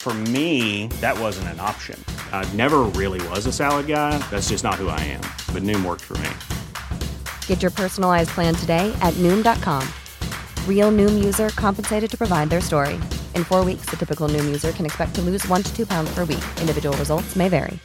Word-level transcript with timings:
For 0.00 0.14
me, 0.32 0.86
that 1.02 1.20
wasn't 1.20 1.48
an 1.48 1.60
option. 1.60 2.02
I 2.32 2.48
never 2.56 2.88
really 2.96 3.20
was 3.28 3.44
a 3.44 3.52
salad 3.52 3.86
guy. 3.86 4.16
That's 4.30 4.48
just 4.48 4.64
not 4.64 4.76
who 4.76 4.88
I 4.88 4.98
am. 5.12 5.20
But 5.52 5.62
Noom 5.62 5.84
worked 5.84 6.00
for 6.00 6.16
me. 6.24 6.30
Get 7.46 7.60
your 7.60 7.70
personalized 7.70 8.30
plan 8.30 8.54
today 8.54 8.90
at 9.02 9.12
Noom.com. 9.18 9.86
Real 10.66 10.90
Noom 10.90 11.22
user 11.22 11.50
compensated 11.50 12.10
to 12.12 12.16
provide 12.16 12.48
their 12.48 12.62
story. 12.62 12.98
In 13.34 13.44
four 13.44 13.62
weeks, 13.62 13.90
the 13.90 13.98
typical 13.98 14.26
Noom 14.26 14.46
user 14.46 14.72
can 14.72 14.86
expect 14.86 15.14
to 15.16 15.20
lose 15.20 15.46
one 15.48 15.62
to 15.62 15.76
two 15.76 15.84
pounds 15.84 16.08
per 16.14 16.24
week. 16.24 16.44
Individual 16.62 16.96
results 16.96 17.36
may 17.36 17.50
vary. 17.50 17.78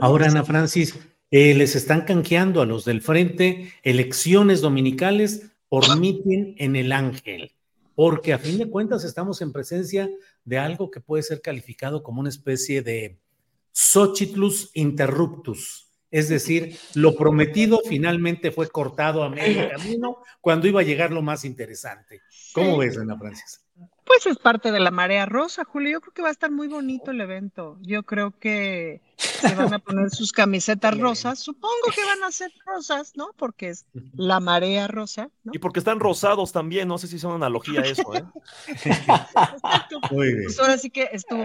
Ahora, 0.00 0.26
Ana 0.26 0.42
Francis, 0.42 0.98
eh, 1.30 1.54
les 1.54 1.76
están 1.76 2.02
canjeando 2.02 2.60
a 2.62 2.66
los 2.66 2.84
del 2.84 3.00
frente 3.00 3.72
elecciones 3.84 4.60
dominicales 4.60 5.52
por 5.68 5.96
mitin 5.96 6.56
en 6.58 6.74
el 6.74 6.90
Ángel, 6.90 7.52
porque 7.96 8.34
a 8.34 8.38
fin 8.38 8.58
de 8.58 8.68
cuentas 8.70 9.04
estamos 9.04 9.40
en 9.40 9.52
presencia 9.52 10.08
de 10.44 10.58
algo 10.58 10.90
que 10.90 11.00
puede 11.00 11.22
ser 11.22 11.40
calificado 11.40 12.02
como 12.02 12.20
una 12.20 12.28
especie 12.28 12.82
de 12.82 13.18
Xochitlus 13.72 14.70
interruptus. 14.74 15.90
Es 16.10 16.28
decir, 16.28 16.78
lo 16.94 17.16
prometido 17.16 17.80
finalmente 17.88 18.52
fue 18.52 18.68
cortado 18.68 19.24
a 19.24 19.30
medio 19.30 19.68
camino 19.76 20.18
cuando 20.42 20.68
iba 20.68 20.82
a 20.82 20.84
llegar 20.84 21.10
lo 21.10 21.22
más 21.22 21.44
interesante. 21.44 22.20
¿Cómo 22.52 22.76
ves, 22.76 22.98
Ana 22.98 23.18
Francis? 23.18 23.64
Pues 24.06 24.24
es 24.26 24.38
parte 24.38 24.70
de 24.70 24.78
la 24.78 24.92
marea 24.92 25.26
rosa, 25.26 25.64
Julio. 25.64 25.90
Yo 25.90 26.00
creo 26.00 26.14
que 26.14 26.22
va 26.22 26.28
a 26.28 26.32
estar 26.32 26.50
muy 26.50 26.68
bonito 26.68 27.10
el 27.10 27.20
evento. 27.20 27.76
Yo 27.82 28.04
creo 28.04 28.32
que 28.38 29.02
se 29.16 29.54
van 29.56 29.74
a 29.74 29.80
poner 29.80 30.10
sus 30.10 30.32
camisetas 30.32 30.96
rosas. 30.96 31.40
Supongo 31.40 31.90
que 31.92 32.04
van 32.04 32.22
a 32.22 32.30
ser 32.30 32.52
rosas, 32.64 33.16
¿no? 33.16 33.30
Porque 33.36 33.70
es 33.70 33.84
la 34.14 34.38
marea 34.38 34.86
rosa, 34.86 35.28
¿no? 35.42 35.52
Y 35.52 35.58
porque 35.58 35.80
están 35.80 35.98
rosados 35.98 36.52
también. 36.52 36.86
No 36.86 36.98
sé 36.98 37.08
si 37.08 37.16
es 37.16 37.24
una 37.24 37.34
analogía 37.34 37.80
a 37.80 37.84
eso, 37.84 38.14
¿eh? 38.14 38.24
Muy 40.12 40.28
bien. 40.28 40.44
Pues 40.44 40.60
ahora 40.60 40.78
sí 40.78 40.88
que 40.88 41.08
estuvo. 41.12 41.44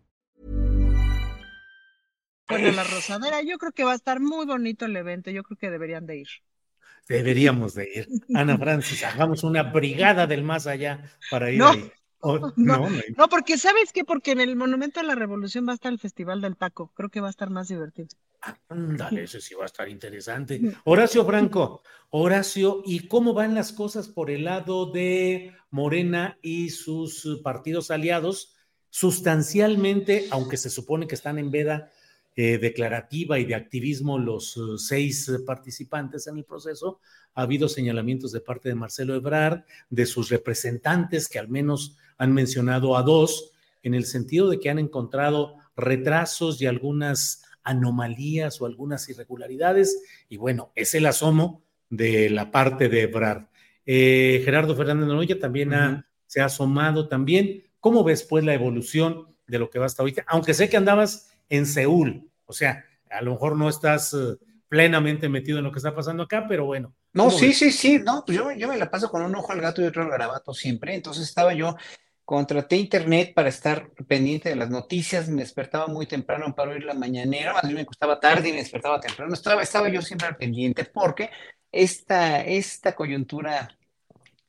Bueno, 2.51 2.71
la 2.71 2.83
rosadera, 2.95 3.41
yo 3.41 3.57
creo 3.57 3.71
que 3.71 3.83
va 3.83 3.93
a 3.93 3.95
estar 3.95 4.19
muy 4.19 4.45
bonito 4.45 4.85
el 4.85 4.95
evento. 4.95 5.31
Yo 5.31 5.43
creo 5.43 5.57
que 5.57 5.69
deberían 5.69 6.05
de 6.05 6.17
ir. 6.19 6.27
Deberíamos 7.07 7.73
de 7.73 7.89
ir. 7.95 8.07
Ana 8.35 8.57
Francis, 8.57 9.03
hagamos 9.03 9.43
una 9.43 9.63
brigada 9.63 10.27
del 10.27 10.43
más 10.43 10.67
allá 10.67 11.11
para 11.29 11.51
ir 11.51 11.59
No. 11.59 11.69
ahí. 11.71 11.91
No, 12.23 12.53
no, 12.55 12.87
no 13.17 13.29
porque 13.29 13.57
¿sabes 13.57 13.91
qué? 13.91 14.03
Porque 14.05 14.33
en 14.33 14.41
el 14.41 14.55
Monumento 14.55 14.99
a 14.99 15.03
la 15.03 15.15
Revolución 15.15 15.65
va 15.67 15.71
a 15.71 15.73
estar 15.73 15.91
el 15.91 15.97
Festival 15.97 16.39
del 16.39 16.55
Taco. 16.55 16.91
Creo 16.93 17.09
que 17.09 17.19
va 17.19 17.25
a 17.25 17.31
estar 17.31 17.49
más 17.49 17.67
divertido. 17.67 18.09
Ándale, 18.69 19.23
eso 19.23 19.41
sí 19.41 19.55
va 19.55 19.63
a 19.63 19.65
estar 19.65 19.89
interesante. 19.89 20.61
Horacio 20.83 21.25
Franco, 21.25 21.81
Horacio, 22.11 22.83
¿y 22.85 23.07
cómo 23.07 23.33
van 23.33 23.55
las 23.55 23.71
cosas 23.73 24.07
por 24.07 24.29
el 24.29 24.43
lado 24.43 24.91
de 24.91 25.55
Morena 25.71 26.37
y 26.43 26.69
sus 26.69 27.27
partidos 27.43 27.89
aliados? 27.89 28.55
Sustancialmente, 28.91 30.27
aunque 30.29 30.57
se 30.57 30.69
supone 30.69 31.07
que 31.07 31.15
están 31.15 31.39
en 31.39 31.49
veda 31.49 31.91
eh, 32.35 32.57
declarativa 32.57 33.39
y 33.39 33.45
de 33.45 33.55
activismo 33.55 34.17
los 34.17 34.55
eh, 34.57 34.59
seis 34.77 35.27
eh, 35.29 35.39
participantes 35.45 36.27
en 36.27 36.37
el 36.37 36.43
proceso, 36.45 36.99
ha 37.33 37.43
habido 37.43 37.67
señalamientos 37.69 38.31
de 38.31 38.41
parte 38.41 38.69
de 38.69 38.75
Marcelo 38.75 39.15
Ebrard, 39.15 39.63
de 39.89 40.05
sus 40.05 40.29
representantes, 40.29 41.27
que 41.27 41.39
al 41.39 41.47
menos 41.49 41.97
han 42.17 42.33
mencionado 42.33 42.97
a 42.97 43.03
dos, 43.03 43.51
en 43.83 43.93
el 43.95 44.05
sentido 44.05 44.49
de 44.49 44.59
que 44.59 44.69
han 44.69 44.79
encontrado 44.79 45.55
retrasos 45.75 46.61
y 46.61 46.65
algunas 46.67 47.43
anomalías 47.63 48.61
o 48.61 48.65
algunas 48.65 49.07
irregularidades. 49.09 50.03
Y 50.29 50.37
bueno, 50.37 50.71
es 50.75 50.93
el 50.93 51.05
asomo 51.05 51.63
de 51.89 52.29
la 52.29 52.51
parte 52.51 52.89
de 52.89 53.01
Ebrard. 53.03 53.45
Eh, 53.85 54.41
Gerardo 54.45 54.75
Fernández 54.75 55.07
Noroya 55.07 55.39
también 55.39 55.73
ha- 55.73 56.05
se 56.27 56.41
ha 56.41 56.45
asomado 56.45 57.07
también. 57.07 57.63
¿Cómo 57.79 58.03
ves 58.03 58.23
pues 58.23 58.43
la 58.45 58.53
evolución 58.53 59.27
de 59.47 59.59
lo 59.59 59.69
que 59.69 59.79
va 59.79 59.85
hasta 59.87 60.03
ahorita? 60.03 60.23
Aunque 60.27 60.53
sé 60.53 60.69
que 60.69 60.77
andabas 60.77 61.30
en 61.51 61.65
Seúl, 61.65 62.31
o 62.45 62.53
sea, 62.53 62.85
a 63.09 63.21
lo 63.21 63.31
mejor 63.31 63.57
no 63.57 63.69
estás 63.69 64.13
eh, 64.13 64.37
plenamente 64.69 65.29
metido 65.29 65.57
en 65.57 65.65
lo 65.65 65.71
que 65.71 65.79
está 65.79 65.93
pasando 65.93 66.23
acá, 66.23 66.45
pero 66.47 66.65
bueno. 66.65 66.95
No, 67.13 67.25
¿cómo 67.25 67.37
sí, 67.37 67.47
ves? 67.47 67.57
sí, 67.57 67.71
sí, 67.71 67.99
no, 67.99 68.23
pues 68.25 68.37
yo, 68.37 68.51
yo 68.53 68.69
me 68.69 68.77
la 68.77 68.89
paso 68.89 69.09
con 69.11 69.21
un 69.21 69.35
ojo 69.35 69.51
al 69.51 69.59
gato 69.59 69.81
y 69.81 69.85
otro 69.85 70.01
al 70.01 70.09
garabato 70.09 70.53
siempre, 70.53 70.95
entonces 70.95 71.27
estaba 71.27 71.53
yo, 71.53 71.75
contraté 72.23 72.77
internet 72.77 73.33
para 73.35 73.49
estar 73.49 73.91
pendiente 74.07 74.47
de 74.47 74.55
las 74.55 74.69
noticias, 74.69 75.27
me 75.27 75.41
despertaba 75.41 75.87
muy 75.87 76.05
temprano 76.05 76.55
para 76.55 76.71
oír 76.71 76.85
la 76.85 76.93
mañanera, 76.93 77.51
más 77.51 77.63
bien 77.63 77.75
me 77.75 77.81
acostaba 77.81 78.21
tarde 78.21 78.47
y 78.47 78.53
me 78.53 78.59
despertaba 78.59 79.01
temprano, 79.01 79.33
estaba, 79.33 79.61
estaba 79.61 79.89
yo 79.89 80.01
siempre 80.01 80.29
al 80.29 80.37
pendiente 80.37 80.85
porque 80.85 81.29
esta, 81.69 82.41
esta 82.41 82.95
coyuntura, 82.95 83.77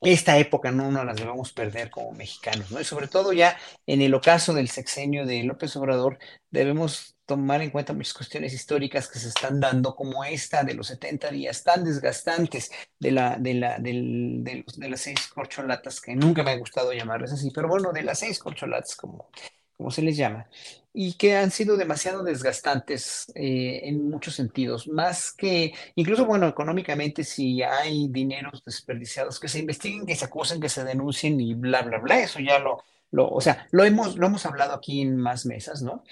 esta 0.02 0.36
época 0.38 0.70
no 0.72 0.90
nos 0.90 1.04
las 1.06 1.16
debemos 1.16 1.52
perder 1.52 1.90
como 1.90 2.12
mexicanos, 2.12 2.70
¿no? 2.70 2.80
Y 2.80 2.84
sobre 2.84 3.08
todo 3.08 3.32
ya 3.32 3.56
en 3.86 4.02
el 4.02 4.14
ocaso 4.14 4.52
del 4.54 4.68
sexenio 4.68 5.26
de 5.26 5.42
López 5.44 5.76
Obrador, 5.76 6.18
debemos 6.50 7.16
tomar 7.26 7.62
en 7.62 7.70
cuenta 7.70 7.92
muchas 7.94 8.14
cuestiones 8.14 8.52
históricas 8.52 9.08
que 9.08 9.18
se 9.18 9.28
están 9.28 9.60
dando, 9.60 9.94
como 9.94 10.24
esta 10.24 10.64
de 10.64 10.74
los 10.74 10.88
70 10.88 11.30
días 11.30 11.62
tan 11.64 11.84
desgastantes 11.84 12.70
de, 12.98 13.12
la, 13.12 13.36
de, 13.38 13.54
la, 13.54 13.78
de, 13.78 14.64
los- 14.66 14.78
de 14.78 14.88
las 14.88 15.00
seis 15.00 15.28
corcholatas, 15.28 16.00
que 16.00 16.14
nunca 16.16 16.42
me 16.42 16.50
ha 16.52 16.56
gustado 16.58 16.92
llamarles 16.92 17.32
así, 17.32 17.50
pero 17.50 17.68
bueno, 17.68 17.92
de 17.92 18.02
las 18.02 18.18
seis 18.18 18.38
corcholatas, 18.38 18.96
como, 18.96 19.30
como 19.76 19.90
se 19.90 20.02
les 20.02 20.16
llama, 20.16 20.48
y 20.94 21.14
que 21.14 21.36
han 21.36 21.50
sido 21.50 21.76
demasiado 21.76 22.22
desgastantes 22.22 23.30
eh, 23.34 23.80
en 23.84 24.10
muchos 24.10 24.34
sentidos, 24.34 24.88
más 24.88 25.32
que, 25.32 25.72
incluso, 25.94 26.26
bueno, 26.26 26.46
económicamente, 26.48 27.24
si 27.24 27.62
hay 27.62 28.08
dineros 28.08 28.62
desperdiciados, 28.64 29.40
que 29.40 29.48
se 29.48 29.60
investiguen, 29.60 30.06
que 30.06 30.16
se 30.16 30.24
acusen, 30.26 30.60
que 30.60 30.68
se 30.68 30.84
denuncien 30.84 31.40
y 31.40 31.54
bla, 31.54 31.82
bla, 31.82 31.98
bla, 31.98 32.20
eso 32.20 32.40
ya 32.40 32.58
lo, 32.58 32.82
lo, 33.10 33.28
o 33.30 33.40
sea, 33.40 33.66
lo 33.70 33.84
hemos, 33.84 34.16
lo 34.16 34.26
hemos 34.26 34.44
hablado 34.46 34.74
aquí 34.74 35.00
en 35.00 35.16
más 35.16 35.46
mesas, 35.46 35.82
¿no? 35.82 36.04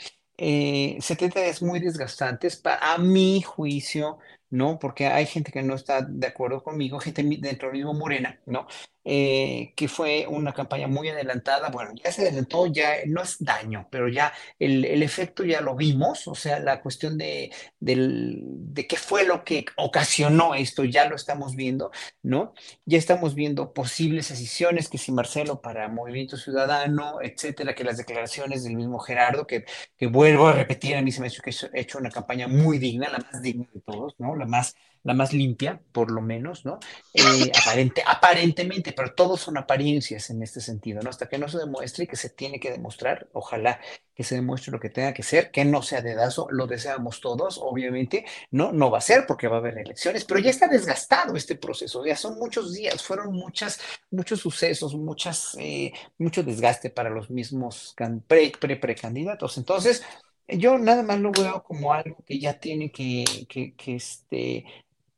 Eh, 0.42 0.96
70 1.00 1.40
días 1.42 1.60
muy 1.62 1.80
desgastantes, 1.80 2.56
pa- 2.56 2.78
a 2.80 2.96
mi 2.98 3.42
juicio, 3.42 4.18
¿no? 4.48 4.78
Porque 4.78 5.06
hay 5.06 5.26
gente 5.26 5.52
que 5.52 5.62
no 5.62 5.74
está 5.74 6.00
de 6.02 6.26
acuerdo 6.26 6.62
conmigo, 6.62 6.98
gente 6.98 7.22
dentro 7.40 7.70
mismo 7.72 7.92
Morena, 7.92 8.40
¿no? 8.46 8.66
Eh, 9.04 9.72
que 9.76 9.88
fue 9.88 10.26
una 10.28 10.52
campaña 10.52 10.86
muy 10.86 11.08
adelantada, 11.08 11.70
bueno, 11.70 11.92
ya 12.02 12.12
se 12.12 12.22
adelantó, 12.22 12.66
ya 12.66 12.96
no 13.06 13.22
es 13.22 13.36
daño, 13.38 13.88
pero 13.90 14.08
ya 14.08 14.32
el, 14.58 14.84
el 14.84 15.02
efecto 15.02 15.42
ya 15.44 15.60
lo 15.62 15.74
vimos, 15.74 16.28
o 16.28 16.34
sea, 16.34 16.60
la 16.60 16.82
cuestión 16.82 17.16
de, 17.16 17.50
de 17.80 18.86
qué 18.86 18.96
fue 18.96 19.24
lo 19.24 19.44
que 19.44 19.64
ocasionó 19.76 20.54
esto, 20.54 20.84
ya 20.84 21.08
lo 21.08 21.16
estamos 21.16 21.56
viendo, 21.56 21.90
¿no? 22.22 22.52
Ya 22.84 22.98
estamos 22.98 23.34
viendo 23.34 23.72
posibles 23.72 24.28
decisiones, 24.28 24.88
que 24.88 24.98
si 24.98 25.12
Marcelo 25.12 25.60
para 25.60 25.88
Movimiento 25.88 26.36
Ciudadano, 26.36 27.20
etcétera, 27.22 27.74
que 27.74 27.84
las 27.84 27.96
declaraciones 27.96 28.64
del 28.64 28.76
mismo 28.76 28.98
Gerardo, 28.98 29.46
que, 29.46 29.64
que 29.96 30.06
vuelvo 30.06 30.48
a 30.48 30.52
repetir, 30.52 30.96
a 30.96 31.02
mí 31.02 31.12
se 31.12 31.20
me 31.20 31.26
ha 31.26 31.30
hecho 31.30 31.42
que 31.42 31.50
ha 31.50 31.80
hecho 31.80 31.98
una 31.98 32.10
campaña 32.10 32.48
muy 32.48 32.78
digna, 32.78 33.08
la 33.10 33.18
más 33.18 33.42
digna 33.42 33.66
de 33.72 33.80
todos, 33.80 34.14
¿no? 34.18 34.36
La 34.36 34.46
más, 34.46 34.74
la 35.02 35.14
más 35.14 35.32
limpia, 35.32 35.80
por 35.92 36.10
lo 36.10 36.20
menos, 36.20 36.64
¿no? 36.64 36.78
Eh, 37.14 37.50
aparente, 37.54 38.02
aparentemente, 38.06 38.92
pero 38.92 39.14
todos 39.14 39.40
son 39.40 39.56
apariencias 39.58 40.30
en 40.30 40.42
este 40.42 40.60
sentido, 40.60 41.00
¿no? 41.02 41.10
Hasta 41.10 41.28
que 41.28 41.38
no 41.38 41.48
se 41.48 41.58
demuestre 41.58 42.04
y 42.04 42.06
que 42.06 42.16
se 42.16 42.30
tiene 42.30 42.60
que 42.60 42.70
demostrar, 42.70 43.28
ojalá 43.32 43.80
que 44.14 44.24
se 44.24 44.34
demuestre 44.34 44.72
lo 44.72 44.80
que 44.80 44.90
tenga 44.90 45.14
que 45.14 45.22
ser, 45.22 45.50
que 45.50 45.64
no 45.64 45.80
sea 45.82 46.02
dedazo, 46.02 46.48
lo 46.50 46.66
deseamos 46.66 47.20
todos, 47.20 47.58
obviamente, 47.62 48.24
no, 48.50 48.72
no 48.72 48.90
va 48.90 48.98
a 48.98 49.00
ser 49.00 49.24
porque 49.26 49.48
va 49.48 49.56
a 49.56 49.58
haber 49.60 49.78
elecciones, 49.78 50.24
pero 50.24 50.40
ya 50.40 50.50
está 50.50 50.68
desgastado 50.68 51.34
este 51.36 51.56
proceso, 51.56 52.04
ya 52.04 52.16
son 52.16 52.38
muchos 52.38 52.74
días, 52.74 53.02
fueron 53.02 53.32
muchas, 53.32 53.80
muchos 54.10 54.40
sucesos, 54.40 54.94
muchas, 54.94 55.56
eh, 55.58 55.92
mucho 56.18 56.42
desgaste 56.42 56.90
para 56.90 57.10
los 57.10 57.30
mismos 57.30 57.94
can- 57.96 58.20
pre, 58.26 58.52
pre, 58.60 58.76
precandidatos. 58.76 59.56
Entonces, 59.58 60.02
yo 60.48 60.78
nada 60.78 61.02
más 61.02 61.18
lo 61.20 61.30
veo 61.32 61.62
como 61.62 61.92
algo 61.92 62.22
que 62.26 62.38
ya 62.38 62.58
tiene 62.58 62.90
que, 62.90 63.24
que, 63.48 63.74
que, 63.76 63.94
este, 63.96 64.64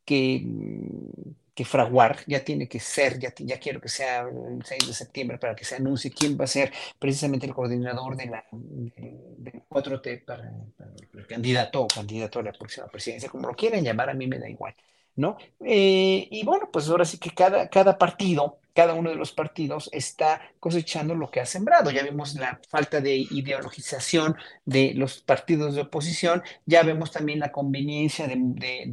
que, 0.05 0.41
mm, 0.43 1.31
que 1.53 1.65
fraguar, 1.65 2.19
ya 2.27 2.43
tiene 2.43 2.67
que 2.67 2.79
ser, 2.79 3.19
ya, 3.19 3.33
ya 3.37 3.59
quiero 3.59 3.79
que 3.79 3.89
sea 3.89 4.21
el 4.21 4.63
6 4.65 4.87
de 4.87 4.93
septiembre 4.93 5.37
para 5.37 5.55
que 5.55 5.65
se 5.65 5.75
anuncie 5.75 6.11
quién 6.11 6.37
va 6.39 6.45
a 6.45 6.47
ser 6.47 6.71
precisamente 6.99 7.45
el 7.45 7.53
coordinador 7.53 8.17
de 8.17 8.25
la, 8.25 8.45
de, 8.51 9.17
de 9.37 9.63
4T 9.69 10.25
para, 10.25 10.51
para 10.75 10.91
el 11.13 11.27
candidato 11.27 11.83
o 11.83 11.87
candidato 11.87 12.39
a 12.39 12.43
la 12.43 12.53
próxima 12.53 12.87
presidencia, 12.87 13.29
como 13.29 13.47
lo 13.47 13.55
quieran 13.55 13.83
llamar, 13.83 14.09
a 14.09 14.13
mí 14.15 14.27
me 14.27 14.39
da 14.39 14.49
igual, 14.49 14.75
¿no? 15.15 15.37
Eh, 15.65 16.27
y 16.31 16.43
bueno, 16.45 16.69
pues 16.71 16.89
ahora 16.89 17.05
sí 17.05 17.17
que 17.17 17.31
cada, 17.31 17.69
cada 17.69 17.97
partido, 17.97 18.59
cada 18.73 18.93
uno 18.95 19.09
de 19.11 19.15
los 19.15 19.31
partidos 19.31 19.89
está 19.93 20.41
cosechando 20.59 21.13
lo 21.15 21.29
que 21.29 21.39
ha 21.39 21.45
sembrado. 21.45 21.91
Ya 21.91 22.03
vemos 22.03 22.33
la 22.35 22.59
falta 22.69 23.01
de 23.01 23.15
ideologización 23.17 24.35
de 24.65 24.93
los 24.95 25.21
partidos 25.21 25.75
de 25.75 25.81
oposición, 25.81 26.41
ya 26.65 26.83
vemos 26.83 27.11
también 27.11 27.39
la 27.39 27.51
conveniencia 27.51 28.27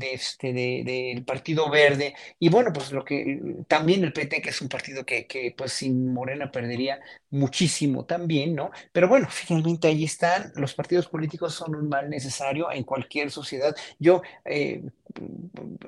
este, 0.00 0.52
de- 0.52 0.82
del 0.84 1.24
Partido 1.24 1.70
Verde, 1.70 2.14
y 2.38 2.48
bueno, 2.48 2.72
pues 2.72 2.92
lo 2.92 3.04
que 3.04 3.40
también 3.68 4.04
el 4.04 4.12
PT, 4.12 4.40
que 4.42 4.50
es 4.50 4.60
un 4.60 4.68
partido 4.68 5.04
que, 5.04 5.26
que 5.26 5.54
pues 5.56 5.72
sin 5.72 6.12
Morena 6.12 6.50
perdería 6.50 7.00
muchísimo 7.30 8.04
también, 8.04 8.54
¿no? 8.54 8.70
Pero 8.92 9.08
bueno, 9.08 9.28
finalmente 9.30 9.88
ahí 9.88 10.04
están, 10.04 10.52
los 10.56 10.74
partidos 10.74 11.08
políticos 11.08 11.54
son 11.54 11.74
un 11.74 11.88
mal 11.88 12.08
necesario 12.10 12.70
en 12.72 12.84
cualquier 12.84 13.30
sociedad. 13.30 13.74
Yo 13.98 14.22
eh, 14.44 14.82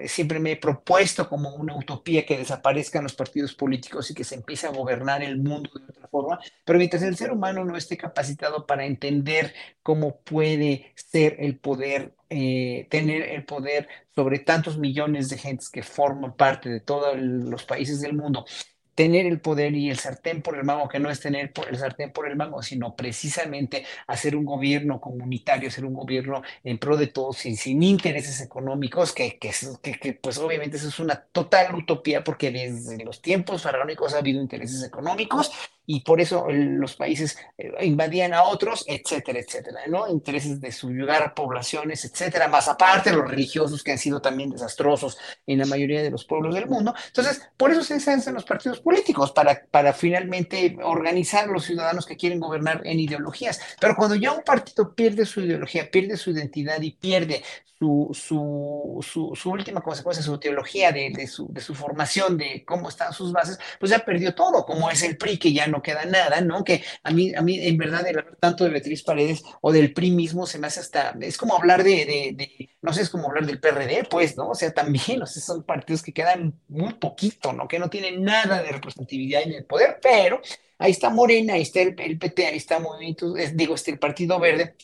siempre 0.06 0.38
me 0.40 0.52
he 0.52 0.56
propuesto 0.56 1.28
como 1.28 1.54
una 1.54 1.76
utopía 1.76 2.26
que 2.26 2.38
desaparezcan 2.38 3.04
los 3.04 3.14
partidos 3.14 3.54
políticos 3.54 4.10
y 4.10 4.14
que 4.14 4.24
se 4.24 4.34
empiece 4.34 4.66
a 4.66 4.70
gobernar 4.70 5.22
el 5.22 5.38
mundo 5.38 5.70
de 5.74 5.84
otra 5.84 6.08
forma, 6.08 6.40
pero 6.64 6.78
mientras 6.78 7.02
el 7.02 7.16
ser 7.16 7.32
humano 7.32 7.64
no 7.64 7.76
esté 7.76 7.96
capacitado 7.96 8.66
para 8.66 8.84
entender 8.84 9.54
cómo 9.82 10.16
puede 10.20 10.92
ser 10.94 11.36
el 11.38 11.58
poder, 11.58 12.14
eh, 12.30 12.86
tener 12.90 13.22
el 13.22 13.44
poder 13.44 13.88
sobre 14.14 14.38
tantos 14.40 14.78
millones 14.78 15.28
de 15.28 15.38
gentes 15.38 15.68
que 15.68 15.82
forman 15.82 16.36
parte 16.36 16.68
de 16.68 16.80
todos 16.80 17.16
los 17.18 17.64
países 17.64 18.00
del 18.00 18.14
mundo, 18.14 18.44
tener 18.94 19.26
el 19.26 19.40
poder 19.40 19.74
y 19.74 19.90
el 19.90 19.98
sartén 19.98 20.42
por 20.42 20.56
el 20.56 20.64
mango, 20.64 20.88
que 20.88 20.98
no 20.98 21.10
es 21.10 21.20
tener 21.20 21.52
el 21.68 21.76
sartén 21.78 22.12
por 22.12 22.28
el 22.28 22.36
mango, 22.36 22.62
sino 22.62 22.94
precisamente 22.96 23.84
hacer 24.06 24.36
un 24.36 24.44
gobierno 24.44 25.00
comunitario, 25.00 25.68
hacer 25.68 25.84
un 25.84 25.94
gobierno 25.94 26.42
en 26.64 26.78
pro 26.78 26.96
de 26.96 27.06
todos, 27.06 27.38
sin, 27.38 27.56
sin 27.56 27.82
intereses 27.82 28.40
económicos, 28.40 29.12
que, 29.12 29.38
que, 29.38 29.50
que- 29.82 29.92
que, 29.98 30.12
pues 30.14 30.38
obviamente 30.38 30.76
eso 30.76 30.88
es 30.88 30.98
una 31.00 31.16
total 31.32 31.74
utopía, 31.74 32.22
porque 32.24 32.50
desde 32.50 33.04
los 33.04 33.22
tiempos 33.22 33.62
faraónicos 33.62 34.14
ha 34.14 34.18
habido 34.18 34.40
intereses 34.40 34.82
económicos 34.84 35.50
y 35.86 36.00
por 36.00 36.20
eso 36.20 36.46
los 36.48 36.94
países 36.94 37.36
eh, 37.58 37.72
invadían 37.82 38.34
a 38.34 38.44
otros, 38.44 38.84
etcétera, 38.86 39.40
etcétera, 39.40 39.80
¿no? 39.88 40.08
Intereses 40.08 40.60
de 40.60 40.70
subyugar 40.70 41.34
poblaciones, 41.34 42.04
etcétera, 42.04 42.48
más 42.48 42.68
aparte 42.68 43.12
los 43.12 43.28
religiosos 43.28 43.82
que 43.82 43.92
han 43.92 43.98
sido 43.98 44.20
también 44.20 44.50
desastrosos 44.50 45.18
en 45.46 45.58
la 45.58 45.66
mayoría 45.66 46.02
de 46.02 46.10
los 46.10 46.24
pueblos 46.24 46.54
del 46.54 46.66
mundo. 46.66 46.94
Entonces, 47.08 47.42
por 47.56 47.70
eso 47.70 47.82
se 47.82 47.94
hacen 47.94 48.34
los 48.34 48.44
partidos 48.44 48.80
políticos, 48.80 49.32
para, 49.32 49.66
para 49.70 49.92
finalmente 49.92 50.76
organizar 50.82 51.48
a 51.48 51.52
los 51.52 51.64
ciudadanos 51.64 52.06
que 52.06 52.16
quieren 52.16 52.40
gobernar 52.40 52.82
en 52.84 53.00
ideologías. 53.00 53.60
Pero 53.80 53.96
cuando 53.96 54.14
ya 54.14 54.32
un 54.32 54.42
partido 54.42 54.94
pierde 54.94 55.26
su 55.26 55.40
ideología, 55.40 55.90
pierde 55.90 56.16
su 56.16 56.30
identidad 56.30 56.80
y 56.80 56.92
pierde 56.92 57.42
su, 57.78 58.10
su, 58.12 59.00
su, 59.02 59.34
su 59.34 59.50
última 59.50 59.80
consecuencia, 59.80 60.22
su 60.22 60.38
teología 60.38 60.92
de, 60.92 61.10
de 61.10 61.26
su, 61.26 61.52
de 61.52 61.60
su 61.60 61.74
formación, 61.74 62.38
de 62.38 62.64
cómo 62.64 62.88
están 62.88 63.12
sus 63.12 63.32
bases, 63.32 63.58
pues 63.80 63.90
ya 63.90 63.98
perdió 63.98 64.34
todo, 64.34 64.64
como 64.64 64.88
es 64.88 65.02
el 65.02 65.16
PRI, 65.16 65.38
que 65.38 65.52
ya 65.52 65.66
no 65.72 65.82
queda 65.82 66.04
nada, 66.04 66.40
¿no? 66.40 66.62
Que 66.62 66.84
a 67.02 67.10
mí, 67.10 67.34
a 67.34 67.42
mí 67.42 67.58
en 67.66 67.76
verdad, 67.76 68.06
el 68.06 68.18
hablar 68.20 68.36
tanto 68.38 68.62
de 68.64 68.70
Beatriz 68.70 69.02
Paredes 69.02 69.42
o 69.60 69.72
del 69.72 69.92
PRI 69.92 70.12
mismo 70.12 70.46
se 70.46 70.60
me 70.60 70.68
hace 70.68 70.78
hasta, 70.80 71.16
es 71.20 71.36
como 71.36 71.56
hablar 71.56 71.82
de, 71.82 71.90
de, 72.06 72.34
de- 72.36 72.70
no 72.80 72.92
sé, 72.92 73.02
es 73.02 73.10
como 73.10 73.28
hablar 73.28 73.46
del 73.46 73.58
PRD, 73.60 74.04
pues, 74.08 74.36
¿no? 74.36 74.50
O 74.50 74.54
sea, 74.54 74.72
también, 74.72 75.22
o 75.22 75.26
sea, 75.26 75.42
son 75.42 75.64
partidos 75.64 76.02
que 76.02 76.12
quedan 76.12 76.54
muy 76.68 76.94
poquito, 76.94 77.52
¿no? 77.52 77.66
Que 77.66 77.80
no 77.80 77.90
tienen 77.90 78.22
nada 78.22 78.62
de 78.62 78.70
representatividad 78.72 79.42
en 79.42 79.52
el 79.54 79.64
poder, 79.64 79.98
pero 80.02 80.40
ahí 80.78 80.92
está 80.92 81.10
Morena, 81.10 81.54
ahí 81.54 81.62
está 81.62 81.80
el, 81.80 81.94
PT, 81.94 82.46
ahí 82.46 82.56
está 82.56 82.78
Movimiento, 82.78 83.34
digo, 83.54 83.74
este, 83.74 83.90
el 83.90 83.98
Partido 83.98 84.38
Verde, 84.38 84.76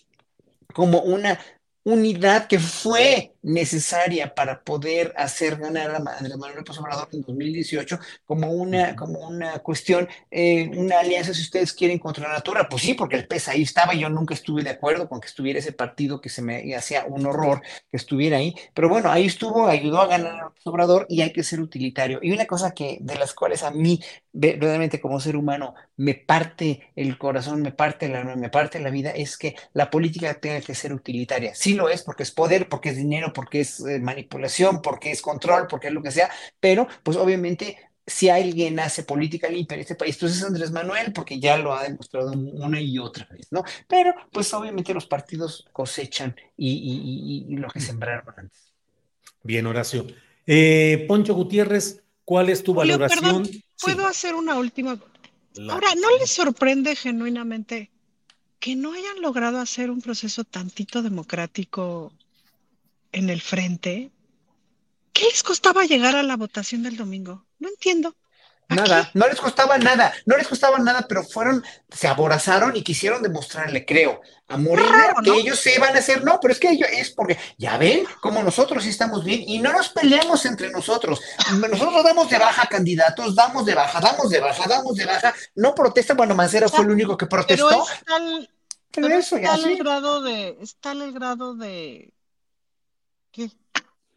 como 0.75 1.01
una 1.01 1.39
unidad 1.89 2.47
que 2.47 2.59
fue 2.59 3.33
necesaria 3.43 4.35
para 4.35 4.63
poder 4.63 5.15
hacer 5.17 5.57
ganar 5.57 5.91
a 5.91 5.97
Andrés 5.97 6.37
Manuel 6.37 6.59
López 6.59 6.79
Obrador 6.79 7.09
en 7.13 7.23
2018 7.23 7.99
como 8.27 8.51
una, 8.53 8.95
como 8.95 9.21
una 9.21 9.61
cuestión, 9.61 10.07
eh, 10.31 10.71
una 10.77 11.01
alianza, 11.01 11.33
si 11.33 11.43
ustedes 11.43 11.73
quieren, 11.73 11.99
contra 11.99 12.29
la 12.29 12.35
natura. 12.35 12.69
Pues 12.69 12.83
sí, 12.83 12.95
porque 12.95 13.17
el 13.17 13.27
PES 13.27 13.49
ahí 13.49 13.63
estaba 13.63 13.95
y 13.95 14.01
yo 14.01 14.11
nunca 14.11 14.35
estuve 14.35 14.63
de 14.63 14.71
acuerdo 14.71 15.09
con 15.09 15.21
que 15.21 15.29
estuviera 15.29 15.59
ese 15.59 15.73
partido 15.73 16.21
que 16.21 16.29
se 16.29 16.43
me 16.43 16.75
hacía 16.75 17.07
un 17.07 17.25
horror 17.27 17.63
que 17.91 17.97
estuviera 17.97 18.37
ahí. 18.39 18.55
Pero 18.75 18.89
bueno, 18.89 19.11
ahí 19.11 19.27
estuvo, 19.27 19.67
ayudó 19.67 20.01
a 20.03 20.09
ganar 20.09 20.33
a 20.35 20.45
López 20.45 20.67
Obrador 20.67 21.07
y 21.09 21.23
hay 21.23 21.33
que 21.33 21.43
ser 21.43 21.61
utilitario. 21.61 22.19
Y 22.23 22.33
una 22.33 22.47
cosa 22.47 22.73
que 22.73 22.99
de 23.01 23.15
las 23.17 23.33
cuales 23.33 23.63
a 23.63 23.71
mí, 23.71 24.01
verdaderamente 24.41 25.01
como 25.01 25.21
ser 25.21 25.37
humano, 25.37 25.75
me 25.97 26.15
parte 26.15 26.91
el 26.97 27.19
corazón, 27.19 27.61
me 27.63 27.73
parte 27.73 28.07
el 28.07 28.15
alma, 28.15 28.37
me 28.37 28.51
parte 28.51 28.79
la 28.81 28.91
vida, 28.91 29.11
es 29.11 29.37
que 29.37 29.57
la 29.73 29.91
política 29.91 30.35
tenga 30.41 30.61
que 30.61 30.75
ser 30.75 30.93
utilitaria. 30.93 31.55
Sí 31.55 31.75
lo 31.75 31.89
es, 31.89 32.03
porque 32.03 32.23
es 32.23 32.31
poder, 32.31 32.69
porque 32.69 32.91
es 32.91 32.97
dinero, 32.97 33.33
porque 33.33 33.61
es 33.61 33.81
eh, 33.81 33.99
manipulación, 34.01 34.81
porque 34.83 35.11
es 35.11 35.23
control, 35.23 35.67
porque 35.69 35.89
es 35.89 35.93
lo 35.93 36.03
que 36.03 36.11
sea, 36.13 36.31
pero 36.61 36.87
pues 37.03 37.17
obviamente 37.17 37.77
si 38.07 38.29
alguien 38.31 38.81
hace 38.81 39.03
política 39.03 39.49
limpia 39.49 39.75
en 39.75 39.81
este 39.83 39.95
país, 39.95 40.17
pues 40.19 40.33
es 40.37 40.43
Andrés 40.45 40.71
Manuel, 40.71 41.13
porque 41.13 41.39
ya 41.41 41.59
lo 41.59 41.75
ha 41.75 41.83
demostrado 41.83 42.33
una 42.33 42.81
y 42.81 42.99
otra 42.99 43.27
vez, 43.31 43.49
¿no? 43.51 43.63
Pero 43.87 44.15
pues 44.33 44.53
obviamente 44.55 44.95
los 44.95 45.07
partidos 45.07 45.69
cosechan 45.73 46.35
y, 46.57 46.71
y- 46.71 47.47
y- 47.51 47.55
y 47.55 47.57
lo 47.57 47.69
que 47.69 47.81
sembraron 47.81 48.33
antes. 48.37 48.73
Bien, 49.43 49.67
Horacio. 49.67 50.07
Eh, 50.47 51.05
Poncho 51.09 51.35
Gutiérrez, 51.35 52.03
¿cuál 52.25 52.49
es 52.49 52.63
tu 52.63 52.75
Julio, 52.75 52.99
valoración? 52.99 53.03
perdón, 53.07 53.63
¿puedo 53.81 54.07
hacer 54.07 54.35
una 54.35 54.57
última? 54.57 54.99
La- 55.55 55.75
Ahora, 55.75 55.95
¿no 55.95 56.11
les 56.19 56.31
sorprende 56.31 56.95
genuinamente 56.97 57.91
que 58.61 58.77
no 58.77 58.93
hayan 58.93 59.21
logrado 59.21 59.59
hacer 59.59 59.91
un 59.91 60.01
proceso 60.01 60.45
tantito 60.45 61.03
democrático 61.03 62.13
en 63.13 63.31
el 63.31 63.41
frente? 63.41 64.11
¿Qué 65.13 65.25
les 65.25 65.43
costaba 65.43 65.85
llegar 65.85 66.17
a 66.17 66.23
la 66.23 66.37
votación 66.37 66.83
del 66.83 66.97
domingo? 66.97 67.45
No 67.59 67.69
entiendo. 67.69 68.15
Nada, 68.69 69.11
no 69.15 69.27
les 69.27 69.41
costaba 69.41 69.79
nada, 69.79 70.13
no 70.27 70.37
les 70.37 70.47
costaba 70.47 70.79
nada, 70.79 71.07
pero 71.09 71.25
fueron, 71.25 71.65
se 71.91 72.07
aborazaron 72.07 72.77
y 72.77 72.83
quisieron 72.83 73.23
demostrarle, 73.23 73.87
creo, 73.87 74.21
a 74.47 74.59
Morena 74.59 75.15
que 75.25 75.31
ellos 75.31 75.59
se 75.59 75.75
iban 75.75 75.97
a 75.97 76.01
hacer, 76.01 76.23
no, 76.23 76.39
pero 76.39 76.53
es 76.53 76.61
que 76.61 76.71
ellos, 76.73 76.89
es 76.93 77.11
porque, 77.11 77.39
ya 77.57 77.79
ven, 77.79 78.05
como 78.21 78.43
nosotros 78.43 78.85
sí 78.85 78.91
estamos 78.91 79.25
bien 79.25 79.43
y 79.47 79.59
no 79.59 79.73
nos 79.73 79.89
peleamos 79.89 80.45
entre 80.45 80.71
nosotros. 80.71 81.19
Nosotros 81.53 82.05
damos 82.05 82.29
de 82.29 82.39
baja 82.39 82.67
candidatos, 82.67 83.35
damos 83.35 83.65
de 83.65 83.75
baja, 83.75 84.01
damos 84.01 84.29
de 84.29 84.41
baja, 84.41 84.69
damos 84.69 84.95
de 84.97 85.07
baja, 85.07 85.35
no 85.55 85.75
protesta, 85.75 86.13
bueno, 86.13 86.35
Mancera 86.35 86.69
fue 86.69 86.85
el 86.85 86.91
único 86.91 87.17
que 87.17 87.27
protestó. 87.27 87.69
Pero 87.69 87.85
es 87.85 88.05
tal, 88.05 88.51
pero 88.91 89.09
está 89.19 89.55
el 89.55 89.79
grado 89.79 90.21
de, 90.21 90.59
está 90.61 90.93
el 90.93 91.13
grado 91.13 91.55
de, 91.55 92.13
¿qué? 93.33 93.51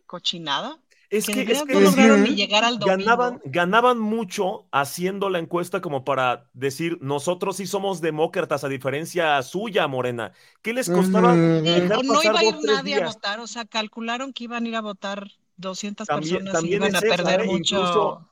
¿Cochinada? 0.05 0.80
Es 1.11 1.25
que, 1.27 1.41
es 1.41 1.63
que 1.63 1.73
no 1.73 1.81
lograron 1.81 2.23
ni 2.23 2.35
llegar 2.35 2.63
al 2.63 2.79
domingo. 2.79 2.97
ganaban, 2.97 3.41
ganaban 3.43 3.99
mucho 3.99 4.65
haciendo 4.71 5.29
la 5.29 5.39
encuesta 5.39 5.81
como 5.81 6.05
para 6.05 6.49
decir, 6.53 6.97
nosotros 7.01 7.57
sí 7.57 7.67
somos 7.67 7.99
demócratas 7.99 8.63
a 8.63 8.69
diferencia 8.69 9.41
suya, 9.43 9.87
Morena. 9.89 10.31
¿Qué 10.61 10.73
les 10.73 10.89
costaba? 10.89 11.35
dejar 11.35 12.05
no 12.05 12.13
pasar 12.13 12.25
iba 12.25 12.39
a 12.39 12.43
ir 12.45 12.55
nadie 12.63 12.95
a 12.95 13.07
votar, 13.07 13.41
o 13.41 13.47
sea, 13.47 13.65
calcularon 13.65 14.31
que 14.31 14.45
iban 14.45 14.65
a 14.65 14.69
ir 14.69 14.75
a 14.77 14.81
votar 14.81 15.29
200 15.57 16.07
También, 16.07 16.45
personas 16.45 16.53
y 16.53 16.55
también 16.55 16.81
iban 16.81 16.95
a 16.95 16.99
es 16.99 17.03
esa, 17.03 17.15
perder 17.17 17.41
¿eh? 17.41 17.45
mucho. 17.45 17.75
Incluso, 17.75 18.31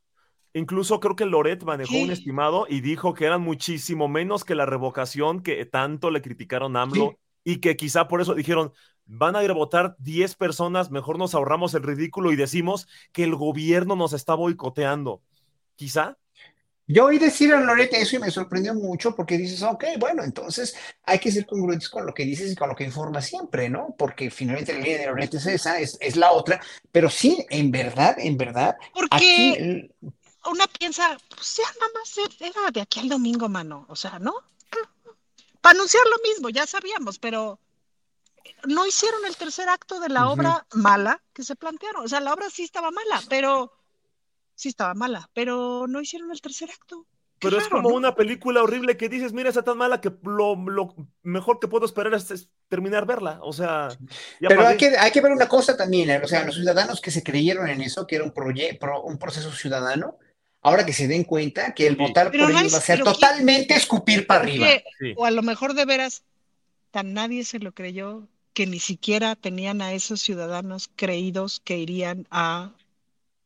incluso 0.54 1.00
creo 1.02 1.16
que 1.18 1.26
Loret 1.26 1.62
manejó 1.64 1.98
un 1.98 2.12
estimado 2.12 2.66
y 2.70 2.80
dijo 2.80 3.14
que 3.14 3.26
eran 3.26 3.42
muchísimo 3.42 4.08
menos 4.08 4.46
que 4.46 4.56
la 4.56 4.66
revocación 4.66 5.42
que 5.42 5.66
tanto 5.66 6.12
le 6.12 6.22
criticaron 6.22 6.78
a 6.78 6.84
AMLO 6.84 7.20
y 7.44 7.58
que 7.58 7.76
quizá 7.76 8.08
por 8.08 8.22
eso 8.22 8.36
dijeron, 8.36 8.72
van 9.12 9.36
a 9.36 9.44
ir 9.44 9.50
a 9.50 9.56
votar 9.56 9.96
10 9.98 10.36
personas, 10.36 10.92
mejor 10.92 11.18
nos 11.18 11.34
ahorramos 11.34 11.74
el 11.74 11.84
ridículo 11.84 12.32
y 12.32 12.36
decimos 12.36 12.88
que 13.12 13.24
el 13.24 13.36
gobierno 13.36 13.96
nos 13.96 14.14
está 14.14 14.36
boicoteando. 14.36 15.22
Quizá. 15.76 16.16
Yo 16.86 17.06
oí 17.06 17.18
decir 17.20 17.54
a 17.54 17.60
Loreta 17.60 17.98
eso 17.98 18.16
y 18.16 18.20
me 18.20 18.32
sorprendió 18.32 18.74
mucho 18.74 19.16
porque 19.16 19.38
dices, 19.38 19.62
ok, 19.64 19.84
bueno, 20.00 20.24
entonces 20.24 20.76
hay 21.04 21.20
que 21.20 21.32
ser 21.32 21.46
congruentes 21.46 21.90
con 21.90 22.06
lo 22.06 22.14
que 22.14 22.24
dices 22.24 22.52
y 22.52 22.56
con 22.56 22.70
lo 22.70 22.76
que 22.76 22.84
informas 22.84 23.26
siempre, 23.28 23.70
¿no? 23.70 23.96
Porque 23.98 24.30
finalmente 24.32 24.74
la 24.74 24.80
línea 24.80 25.00
de 25.00 25.06
Loreta 25.08 25.38
es 25.38 25.46
esa, 25.46 25.80
es, 25.80 25.98
es 26.02 26.16
la 26.16 26.32
otra, 26.32 26.60
pero 26.92 27.10
sí, 27.10 27.46
en 27.50 27.70
verdad, 27.72 28.16
en 28.20 28.38
verdad, 28.38 28.76
Porque 28.94 29.16
aquí 29.18 29.54
el- 29.54 29.94
una 30.50 30.66
piensa, 30.68 31.18
pues 31.36 31.58
ya 31.58 31.64
nada 31.80 31.92
más 31.94 32.18
era 32.40 32.72
de 32.72 32.82
aquí 32.82 33.00
al 33.00 33.10
domingo, 33.10 33.50
mano. 33.50 33.86
O 33.90 33.96
sea, 33.96 34.18
¿no? 34.20 34.34
Para 35.62 35.76
anunciar 35.76 36.04
lo 36.06 36.30
mismo, 36.30 36.50
ya 36.50 36.66
sabíamos, 36.66 37.20
pero 37.20 37.60
no 38.68 38.86
hicieron 38.86 39.26
el 39.26 39.36
tercer 39.38 39.70
acto 39.70 40.00
de 40.00 40.10
la 40.10 40.30
obra 40.30 40.66
mala 40.74 41.22
que 41.34 41.44
se 41.44 41.56
plantearon. 41.56 42.04
O 42.06 42.08
sea, 42.08 42.20
la 42.20 42.34
obra 42.34 42.50
sí 42.50 42.64
estaba 42.64 42.92
mala, 42.92 43.22
pero 43.30 43.72
sí 44.56 44.70
estaba 44.70 44.94
mala, 44.94 45.30
pero 45.34 45.86
no 45.88 46.02
hicieron 46.02 46.32
el 46.32 46.42
tercer 46.42 46.70
acto. 46.70 47.06
Qué 47.40 47.48
Pero 47.48 47.58
es 47.62 47.70
como 47.70 47.90
¿no? 47.90 47.96
una 47.96 48.16
película 48.16 48.62
horrible 48.62 48.98
que 48.98 49.08
dices, 49.08 49.32
mira, 49.32 49.48
está 49.48 49.64
tan 49.64 49.78
mala 49.78 50.02
que 50.02 50.12
lo, 50.24 50.58
lo 50.58 50.94
mejor 51.24 51.60
que 51.62 51.70
puedo 51.70 51.86
esperar 51.86 52.14
es, 52.14 52.30
es 52.32 52.50
terminar 52.68 53.06
verla. 53.06 53.40
O 53.44 53.54
sea, 53.54 53.88
ya 54.42 54.50
Pero 54.50 54.68
hay 54.68 54.76
que, 54.76 54.98
hay 54.98 55.10
que 55.12 55.22
ver 55.22 55.32
una 55.32 55.48
cosa 55.48 55.78
también, 55.78 56.10
¿eh? 56.10 56.20
o 56.22 56.28
sea, 56.28 56.44
los 56.44 56.56
ciudadanos 56.56 57.00
que 57.00 57.12
se 57.12 57.24
creyeron 57.24 57.70
en 57.70 57.80
eso, 57.82 58.06
que 58.06 58.16
era 58.18 58.26
un, 58.26 58.34
proye- 58.34 58.78
pro- 58.78 59.04
un 59.04 59.18
proceso 59.18 59.54
ciudadano, 59.54 60.18
ahora 60.62 60.86
que 60.86 60.92
se 60.92 61.08
den 61.08 61.24
cuenta 61.24 61.74
que 61.74 61.88
el 61.88 61.96
Sí. 61.96 62.02
votar 62.02 62.30
Pero 62.30 62.44
por 62.44 62.52
no 62.54 62.60
ellos 62.60 62.74
es- 62.74 62.74
va 62.74 62.80
a 62.80 62.86
ser 62.86 62.98
pero 63.00 63.06
¿quién- 63.06 63.14
totalmente 63.22 63.74
escupir 63.76 64.28
para 64.28 64.42
arriba. 64.42 64.68
Sí. 65.00 65.14
o 65.16 65.24
a 65.24 65.32
lo 65.32 65.42
mejor 65.42 65.76
de 65.76 65.86
veras, 65.86 66.24
tan 66.92 67.14
nadie 67.14 67.44
se 67.44 67.60
lo 67.60 67.74
creyó 67.74 68.28
que 68.54 68.68
ni 68.68 68.80
siquiera 68.80 69.36
tenían 69.36 69.82
a 69.82 69.94
esos 69.94 70.22
ciudadanos 70.22 70.90
creídos 70.96 71.62
que 71.64 71.78
irían 71.78 72.28
a... 72.32 72.74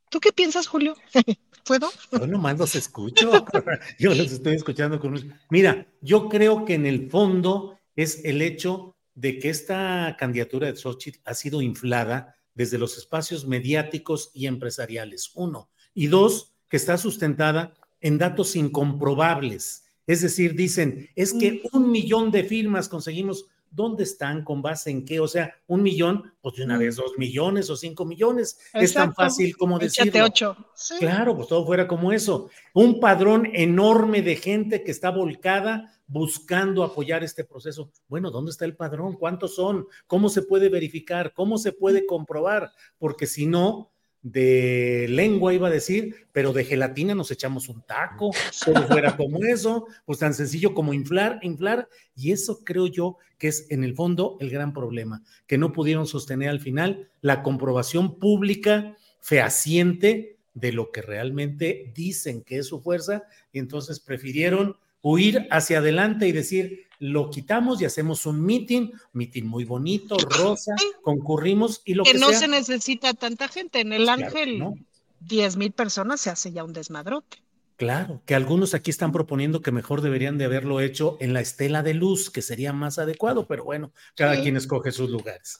¿Tú 0.10 0.20
qué 0.20 0.32
piensas, 0.32 0.68
Julio? 0.68 0.96
¿Puedo? 1.66 1.90
Yo 2.12 2.28
nomás 2.28 2.58
los 2.58 2.76
escucho. 2.76 3.46
Yo 4.00 4.14
los 4.14 4.32
estoy 4.32 4.56
escuchando 4.56 5.00
con 5.00 5.38
Mira, 5.50 5.88
yo 6.02 6.28
creo 6.28 6.66
que 6.66 6.74
en 6.74 6.86
el 6.86 7.10
fondo 7.10 7.80
es 7.96 8.26
el 8.26 8.42
hecho 8.42 8.98
de 9.16 9.40
que 9.40 9.50
esta 9.50 10.16
candidatura 10.20 10.68
de 10.68 10.76
Xochitl 10.76 11.22
ha 11.26 11.34
sido 11.34 11.62
inflada 11.62 12.36
desde 12.54 12.78
los 12.78 12.98
espacios 12.98 13.46
mediáticos 13.48 14.32
y 14.34 14.48
empresariales, 14.48 15.32
uno. 15.36 15.70
Y 15.94 16.08
dos, 16.08 16.54
que 16.68 16.78
está 16.78 16.98
sustentada 16.98 17.74
en 18.02 18.18
datos 18.18 18.56
incomprobables. 18.56 19.83
Es 20.06 20.22
decir, 20.22 20.56
dicen, 20.56 21.10
es 21.16 21.34
que 21.34 21.62
un 21.72 21.92
millón 21.92 22.32
de 22.32 22.44
firmas 22.44 22.90
conseguimos. 22.90 23.46
¿Dónde 23.76 24.04
están? 24.04 24.44
¿Con 24.44 24.62
base 24.62 24.92
en 24.92 25.04
qué? 25.04 25.20
O 25.20 25.28
sea, 25.28 25.56
un 25.66 25.82
millón, 25.82 26.32
pues 26.42 26.58
de 26.58 26.64
una 26.64 26.78
vez 26.78 26.96
dos 26.96 27.14
millones 27.18 27.72
o 27.72 27.76
cinco 27.76 28.06
millones. 28.06 28.60
Es 28.72 28.94
tan 28.94 29.16
fácil 29.16 29.58
como 29.58 29.78
Échate 29.78 30.12
decirlo. 30.12 30.26
ocho. 30.28 30.58
Sí. 30.76 30.94
Claro, 31.00 31.36
pues 31.36 31.48
todo 31.48 31.66
fuera 31.66 31.88
como 31.88 32.12
eso. 32.12 32.52
Un 32.76 33.00
padrón 33.00 33.50
enorme 33.52 34.22
de 34.22 34.36
gente 34.36 34.84
que 34.84 34.92
está 34.92 35.10
volcada 35.10 35.92
buscando 36.06 36.84
apoyar 36.84 37.24
este 37.24 37.46
proceso. 37.46 37.90
Bueno, 38.08 38.30
¿dónde 38.30 38.52
está 38.52 38.66
el 38.66 38.76
padrón? 38.76 39.16
¿Cuántos 39.16 39.56
son? 39.56 39.88
¿Cómo 40.06 40.30
se 40.30 40.44
puede 40.44 40.70
verificar? 40.70 41.34
¿Cómo 41.34 41.58
se 41.58 41.72
puede 41.72 42.06
comprobar? 42.06 42.72
Porque 43.00 43.26
si 43.26 43.48
no, 43.48 43.93
de 44.24 45.06
lengua 45.10 45.54
iba 45.54 45.68
a 45.68 45.72
decir, 45.72 46.28
pero 46.32 46.54
de 46.54 46.64
gelatina 46.64 47.14
nos 47.14 47.30
echamos 47.30 47.68
un 47.68 47.82
taco, 47.82 48.32
todo 48.66 48.88
fuera 48.88 49.18
como 49.18 49.44
eso, 49.44 49.86
pues 50.06 50.20
tan 50.20 50.34
sencillo 50.34 50.74
como 50.74 50.94
inflar, 50.94 51.40
inflar, 51.44 51.90
y 52.16 52.32
eso 52.32 52.64
creo 52.64 52.88
yo 52.88 53.18
que 53.38 53.50
es 53.50 53.68
en 53.70 53.84
el 53.84 53.96
fondo 53.96 54.38
el 54.40 54.50
gran 54.50 54.74
problema, 54.74 55.22
que 55.46 55.58
no 55.58 55.74
pudieron 55.74 56.08
sostener 56.08 56.50
al 56.50 56.62
final 56.62 57.12
la 57.20 57.44
comprobación 57.44 58.18
pública 58.18 58.96
fehaciente 59.20 60.38
de 60.54 60.72
lo 60.72 60.92
que 60.92 61.02
realmente 61.02 61.92
dicen 61.94 62.44
que 62.44 62.60
es 62.60 62.68
su 62.68 62.82
fuerza, 62.82 63.24
y 63.52 63.60
entonces 63.60 64.00
prefirieron 64.00 64.78
huir 65.02 65.48
hacia 65.52 65.80
adelante 65.80 66.28
y 66.30 66.32
decir, 66.32 66.88
lo 67.06 67.30
quitamos 67.30 67.82
y 67.82 67.86
hacemos 67.86 68.26
un 68.26 68.42
meeting, 68.46 68.90
meeting 69.12 69.44
muy 69.44 69.66
bonito, 69.66 70.16
rosa, 70.18 70.74
concurrimos 71.02 71.82
y 71.84 71.96
lo 71.96 72.04
que, 72.06 72.14
que 72.14 72.18
no 72.18 72.30
sea. 72.30 72.40
se 72.40 72.48
necesita 72.48 73.14
tanta 73.14 73.50
gente. 73.50 73.82
En 73.82 73.92
el 73.92 74.04
Claro 74.04 74.26
Ángel, 74.26 74.60
no. 74.60 74.74
10 75.20 75.58
mil 75.58 75.72
personas 75.74 76.22
se 76.22 76.30
hace 76.30 76.54
ya 76.54 76.64
un 76.64 76.72
desmadrote. 76.72 77.44
Claro, 77.76 78.22
que 78.26 78.36
algunos 78.36 78.74
aquí 78.74 78.90
están 78.92 79.12
proponiendo 79.12 79.62
que 79.62 79.72
mejor 79.74 80.02
deberían 80.02 80.38
de 80.38 80.46
haberlo 80.46 80.80
hecho 80.80 81.18
en 81.20 81.34
la 81.34 81.42
estela 81.42 81.84
de 81.84 81.94
luz, 81.94 82.30
que 82.30 82.42
sería 82.42 82.72
más 82.72 83.00
adecuado, 83.00 83.48
pero 83.48 83.66
bueno, 83.66 83.92
cada 84.16 84.36
Sí. 84.36 84.44
quien 84.44 84.56
escoge 84.56 84.92
sus 84.94 85.10
lugares. 85.10 85.60